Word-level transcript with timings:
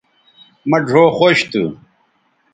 مہ 0.69 0.77
ڙھؤ 0.87 1.05
خوش 1.17 1.37
تھو 1.51 1.63